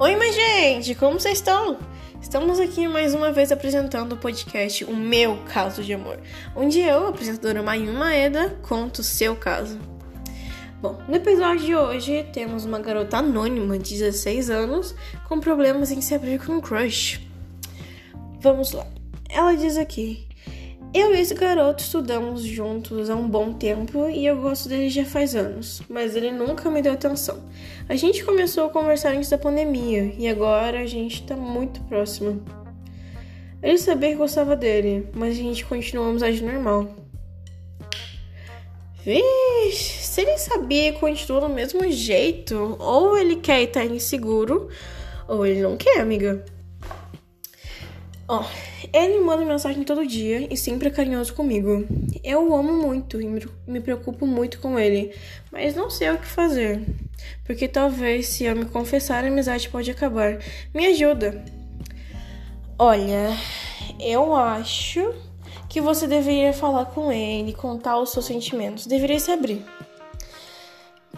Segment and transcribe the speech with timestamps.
[0.00, 1.76] Oi, minha gente, como vocês estão?
[2.22, 6.20] Estamos aqui mais uma vez apresentando o podcast O Meu Caso de Amor,
[6.54, 9.76] onde eu, apresentadora Mayumi Maeda, conto o seu caso.
[10.80, 14.94] Bom, no episódio de hoje temos uma garota anônima de 16 anos
[15.28, 17.20] com problemas em se abrir com um crush.
[18.40, 18.86] Vamos lá.
[19.28, 20.27] Ela diz aqui:
[20.94, 25.04] eu e esse garoto estudamos juntos há um bom tempo e eu gosto dele já
[25.04, 27.42] faz anos, mas ele nunca me deu atenção.
[27.88, 32.42] A gente começou a conversar antes da pandemia e agora a gente tá muito próximo.
[33.62, 36.88] Ele sabia que gostava dele, mas a gente continua a amizade normal.
[39.04, 44.68] Vixe, se ele sabia e continua do mesmo jeito, ou ele quer estar inseguro,
[45.26, 46.44] ou ele não quer, amiga.
[48.30, 48.44] Ó, oh,
[48.92, 51.86] ele manda mensagem todo dia e sempre é carinhoso comigo.
[52.22, 53.26] Eu o amo muito e
[53.66, 55.14] me preocupo muito com ele,
[55.50, 56.82] mas não sei o que fazer.
[57.46, 60.38] Porque talvez se eu me confessar, a amizade pode acabar.
[60.74, 61.42] Me ajuda.
[62.78, 63.34] Olha,
[63.98, 65.14] eu acho
[65.66, 69.64] que você deveria falar com ele, contar os seus sentimentos, deveria se abrir.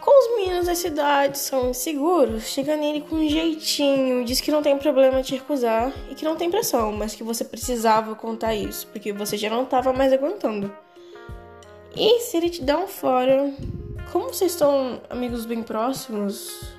[0.00, 4.62] Com os meninos da cidade são inseguros, chega nele com um jeitinho, diz que não
[4.62, 8.86] tem problema te recusar e que não tem pressão, mas que você precisava contar isso,
[8.86, 10.72] porque você já não estava mais aguentando.
[11.94, 13.52] E se ele te dá um fora,
[14.10, 16.72] como vocês estão amigos bem próximos,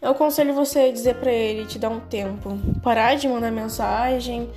[0.00, 4.50] eu aconselho você dizer para ele te dar um tempo, parar de mandar mensagem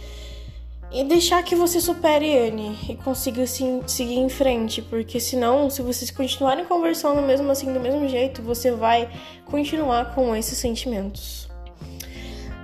[0.92, 5.82] e deixar que você supere ele e consiga assim, seguir em frente, porque senão, se
[5.82, 9.10] vocês continuarem conversando mesmo assim do mesmo jeito, você vai
[9.46, 11.48] continuar com esses sentimentos.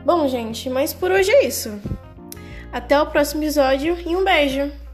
[0.04, 1.80] Bom, gente, mas por hoje é isso.
[2.72, 4.85] Até o próximo episódio e um beijo!